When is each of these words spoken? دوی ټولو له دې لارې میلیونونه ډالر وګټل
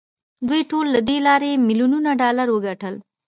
دوی 0.47 0.61
ټولو 0.69 0.89
له 0.95 1.01
دې 1.09 1.17
لارې 1.27 1.51
میلیونونه 1.67 2.09
ډالر 2.21 2.47
وګټل 2.51 2.95